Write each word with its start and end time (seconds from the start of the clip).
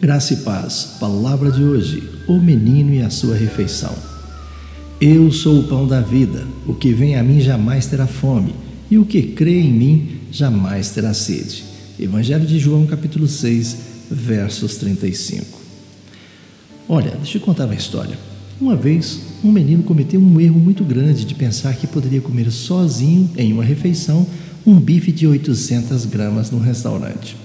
Graça 0.00 0.32
e 0.32 0.36
paz, 0.36 0.96
palavra 1.00 1.50
de 1.50 1.64
hoje: 1.64 2.08
o 2.28 2.38
menino 2.38 2.94
e 2.94 3.02
a 3.02 3.10
sua 3.10 3.34
refeição. 3.34 3.92
Eu 5.00 5.32
sou 5.32 5.58
o 5.58 5.64
pão 5.64 5.88
da 5.88 6.00
vida, 6.00 6.46
o 6.68 6.72
que 6.72 6.92
vem 6.92 7.16
a 7.16 7.22
mim 7.22 7.40
jamais 7.40 7.86
terá 7.86 8.06
fome, 8.06 8.54
e 8.88 8.96
o 8.96 9.04
que 9.04 9.20
crê 9.20 9.58
em 9.58 9.72
mim 9.72 10.20
jamais 10.30 10.90
terá 10.90 11.12
sede. 11.12 11.64
Evangelho 11.98 12.46
de 12.46 12.60
João, 12.60 12.86
capítulo 12.86 13.26
6, 13.26 13.76
versos 14.08 14.76
35. 14.76 15.58
Olha, 16.88 17.10
deixa 17.16 17.38
eu 17.38 17.42
contar 17.42 17.64
uma 17.64 17.74
história. 17.74 18.16
Uma 18.60 18.76
vez, 18.76 19.18
um 19.42 19.50
menino 19.50 19.82
cometeu 19.82 20.20
um 20.20 20.40
erro 20.40 20.60
muito 20.60 20.84
grande 20.84 21.24
de 21.24 21.34
pensar 21.34 21.74
que 21.74 21.88
poderia 21.88 22.20
comer 22.20 22.52
sozinho, 22.52 23.28
em 23.36 23.52
uma 23.52 23.64
refeição, 23.64 24.24
um 24.64 24.78
bife 24.78 25.10
de 25.10 25.26
800 25.26 26.04
gramas 26.04 26.52
no 26.52 26.60
restaurante. 26.60 27.36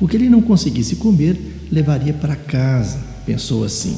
O 0.00 0.08
que 0.08 0.16
ele 0.16 0.28
não 0.28 0.42
conseguisse 0.42 0.96
comer, 0.96 1.38
levaria 1.70 2.12
para 2.12 2.34
casa, 2.34 2.98
pensou 3.24 3.64
assim. 3.64 3.96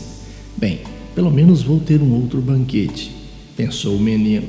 Bem, 0.57 0.81
pelo 1.15 1.31
menos 1.31 1.63
vou 1.63 1.81
ter 1.81 2.03
um 2.03 2.13
outro 2.13 2.41
banquete, 2.41 3.11
pensou 3.57 3.97
o 3.97 4.01
menino. 4.01 4.47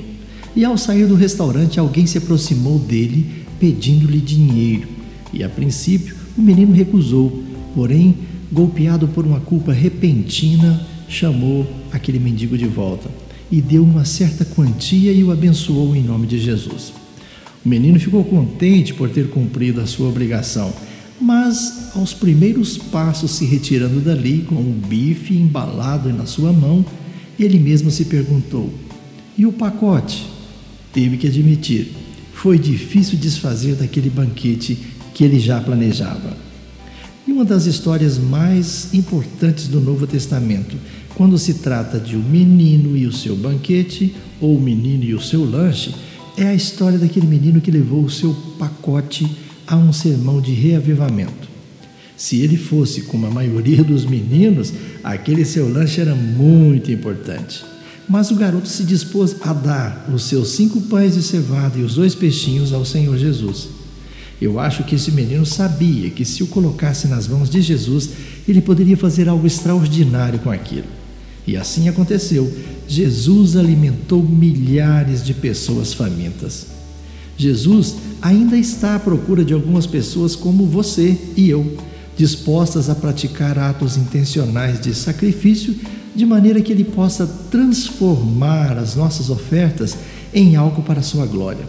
E 0.56 0.66
ao 0.66 0.78
sair 0.78 1.06
do 1.06 1.16
restaurante, 1.16 1.80
alguém 1.80 2.06
se 2.06 2.18
aproximou 2.18 2.78
dele 2.78 3.46
pedindo-lhe 3.60 4.20
dinheiro. 4.20 4.88
E 5.32 5.44
a 5.44 5.50
princípio, 5.50 6.16
o 6.38 6.42
menino 6.42 6.73
recusou, 6.73 7.44
porém, 7.73 8.16
golpeado 8.52 9.08
por 9.08 9.26
uma 9.26 9.40
culpa 9.40 9.72
repentina, 9.72 10.86
chamou 11.08 11.66
aquele 11.92 12.20
mendigo 12.20 12.58
de 12.58 12.68
volta 12.68 13.09
e 13.52 13.62
deu 13.62 13.84
uma 13.84 14.04
certa 14.04 14.44
quantia 14.44 15.12
e 15.12 15.23
o 15.23 15.32
abençoou 15.32 15.95
em 15.95 16.04
nome 16.04 16.28
de 16.28 16.38
Jesus. 16.38 16.94
O 17.66 17.70
menino 17.70 18.00
ficou 18.00 18.23
contente 18.23 18.94
por 18.94 19.09
ter 19.09 19.30
cumprido 19.30 19.81
a 19.81 19.86
sua 19.86 20.09
obrigação 20.09 20.73
mas 21.20 21.96
aos 21.96 22.14
primeiros 22.14 22.78
passos 22.78 23.32
se 23.32 23.46
retirando 23.46 24.00
dali 24.00 24.46
com 24.48 24.56
o 24.56 24.73
bife 24.88 25.34
embalado 25.34 26.14
na 26.14 26.26
sua 26.26 26.54
mão, 26.54 26.86
ele 27.40 27.59
mesmo 27.59 27.90
se 27.90 28.06
perguntou: 28.06 28.74
e 29.38 29.46
o 29.46 29.52
pacote? 29.52 30.26
Teve 30.94 31.18
que 31.18 31.28
admitir, 31.28 31.92
foi 32.34 32.58
difícil 32.58 33.18
desfazer 33.18 33.76
daquele 33.76 34.09
banquete 34.09 34.78
que 35.14 35.24
ele 35.24 35.40
já 35.40 35.59
planejava. 35.59 36.38
E 37.28 37.31
uma 37.31 37.44
das 37.44 37.66
histórias 37.66 38.18
mais 38.18 38.94
importantes 38.94 39.68
do 39.68 39.81
Novo 39.81 40.08
Testamento, 40.08 40.78
quando 41.14 41.38
se 41.38 41.56
trata 41.56 42.00
de 42.00 42.16
o 42.16 42.20
um 42.20 42.24
menino 42.24 42.96
e 42.96 43.06
o 43.06 43.12
seu 43.12 43.36
banquete, 43.36 44.16
ou 44.40 44.58
o 44.58 44.62
menino 44.62 45.04
e 45.04 45.14
o 45.14 45.22
seu 45.22 45.44
lanche, 45.44 45.94
é 46.38 46.46
a 46.46 46.54
história 46.54 46.98
daquele 46.98 47.28
menino 47.28 47.59
que 47.59 47.70
levou 47.70 48.04
o 48.04 48.09
seu 48.09 48.34
pacote 48.58 49.28
a 49.68 49.76
um 49.76 49.92
sermão 49.92 50.42
de 50.42 50.54
reavivamento. 50.54 51.48
Se 52.16 52.42
ele 52.42 52.58
fosse 52.58 53.02
como 53.04 53.28
a 53.28 53.30
maioria 53.30 53.84
dos 53.84 54.06
meninos, 54.06 54.74
aquele 55.04 55.46
seu 55.46 55.70
lanche 55.70 56.02
era 56.02 56.16
muito 56.16 56.92
importante. 56.92 57.64
Mas 58.09 58.32
o 58.32 58.36
garoto 58.36 58.68
se 58.68 58.84
dispôs 58.84 59.36
a 59.42 59.54
dar 59.54 60.09
os 60.12 60.24
seus 60.24 60.50
cinco 60.50 60.82
pães 60.82 61.14
de 61.14 61.22
cevada 61.22 61.78
e 61.78 61.84
os 61.84 61.96
dois 61.96 62.16
peixinhos 62.16 62.74
ao 62.74 62.86
Senhor 62.86 63.18
Jesus. 63.18 63.68
Eu 64.42 64.59
acho 64.59 64.84
que 64.84 64.96
esse 64.96 65.12
menino 65.12 65.46
sabia 65.46 66.09
que 66.09 66.24
se 66.24 66.42
o 66.42 66.48
colocasse 66.48 67.08
nas 67.08 67.28
mãos 67.28 67.50
de 67.50 67.62
Jesus, 67.62 68.09
ele 68.48 68.62
poderia 68.62 68.96
fazer 68.96 69.28
algo 69.28 69.46
extraordinário 69.46 70.40
com 70.40 70.50
aquilo. 70.50 70.86
E 71.46 71.58
assim 71.58 71.90
aconteceu. 71.90 72.52
Jesus 72.88 73.56
alimentou 73.56 74.24
milhares 74.24 75.24
de 75.24 75.34
pessoas 75.34 75.94
famintas. 75.94 76.77
Jesus 77.38 77.96
ainda 78.22 78.58
está 78.58 78.96
à 78.96 79.00
procura 79.00 79.46
de 79.46 79.54
algumas 79.54 79.86
pessoas 79.86 80.36
como 80.36 80.66
você 80.66 81.16
e 81.38 81.50
eu, 81.50 81.78
dispostas 82.18 82.90
a 82.90 82.96
praticar 82.96 83.59
atos 83.59 83.96
intencionais 83.96 84.81
de 84.81 84.94
sacrifício, 84.96 85.76
de 86.16 86.26
maneira 86.26 86.59
que 86.62 86.72
Ele 86.72 86.84
possa 86.84 87.28
transformar 87.52 88.76
as 88.78 88.96
nossas 88.96 89.30
ofertas 89.30 89.96
em 90.34 90.56
algo 90.56 90.81
para 90.81 91.00
a 91.00 91.03
Sua 91.03 91.28
glória. 91.28 91.64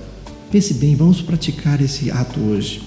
Pense 0.50 0.72
bem, 0.72 0.96
vamos 0.96 1.20
praticar 1.20 1.82
esse 1.82 2.10
ato 2.10 2.40
hoje. 2.40 2.80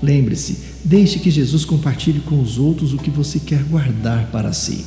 Lembre-se, 0.00 0.56
deixe 0.84 1.18
que 1.18 1.30
Jesus 1.30 1.64
compartilhe 1.64 2.20
com 2.20 2.40
os 2.40 2.58
outros 2.58 2.94
o 2.94 2.96
que 2.96 3.10
você 3.10 3.40
quer 3.40 3.64
guardar 3.64 4.30
para 4.30 4.52
si. 4.52 4.84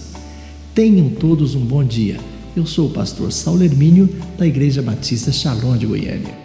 Tenham 0.74 1.10
todos 1.10 1.54
um 1.54 1.66
bom 1.66 1.84
dia. 1.84 2.20
Eu 2.56 2.66
sou 2.66 2.88
o 2.88 2.92
pastor 2.92 3.32
Saulo 3.32 3.64
Hermínio, 3.64 4.10
da 4.38 4.48
Igreja 4.48 4.82
Batista 4.82 5.32
Shalom 5.32 5.78
de 5.78 5.86
Goiânia. 5.86 6.43